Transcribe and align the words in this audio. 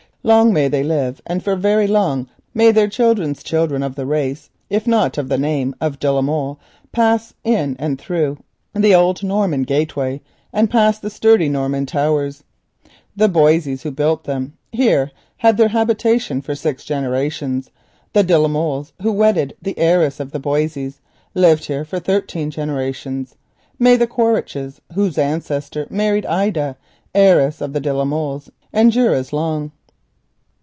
Long 0.23 0.53
may 0.53 0.67
they 0.67 0.83
live, 0.83 1.19
and 1.25 1.41
for 1.43 1.55
very 1.55 1.87
long 1.87 2.29
may 2.53 2.69
their 2.71 2.87
children's 2.87 3.41
children 3.41 3.81
of 3.81 3.95
the 3.95 4.05
race, 4.05 4.51
if 4.69 4.85
not 4.85 5.17
of 5.17 5.29
the 5.29 5.37
name 5.39 5.73
of 5.81 5.97
de 5.97 6.11
la 6.11 6.21
Molle, 6.21 6.59
pass 6.91 7.33
in 7.43 7.75
and 7.79 7.99
out 7.99 8.05
through 8.05 8.37
the 8.75 8.93
old 8.93 9.23
Norman 9.23 9.63
gateway 9.63 10.21
and 10.53 10.69
by 10.69 10.91
the 10.91 11.09
sturdy 11.09 11.49
Norman 11.49 11.87
towers. 11.87 12.43
The 13.15 13.29
Boisseys, 13.29 13.81
who 13.81 13.89
built 13.89 14.25
them, 14.25 14.55
here 14.71 15.09
had 15.37 15.57
their 15.57 15.69
habitation 15.69 16.39
for 16.43 16.53
six 16.53 16.85
generations. 16.85 17.71
The 18.13 18.21
de 18.21 18.37
la 18.37 18.47
Molles 18.47 18.93
who 19.01 19.11
wedded 19.11 19.55
the 19.59 19.73
heiress 19.79 20.19
of 20.19 20.31
the 20.31 20.39
Boisseys 20.39 21.01
lived 21.33 21.65
here 21.65 21.83
for 21.83 21.97
thirteen 21.97 22.51
generations. 22.51 23.33
May 23.79 23.95
the 23.95 24.05
Quaritchs 24.05 24.81
whose 24.93 25.17
ancestor 25.17 25.87
married 25.89 26.27
Ida, 26.27 26.77
heiress 27.15 27.59
of 27.59 27.73
the 27.73 27.79
de 27.79 27.91
la 27.91 28.05
Molles, 28.05 28.51
endure 28.71 29.15
as 29.15 29.33
long! 29.33 29.71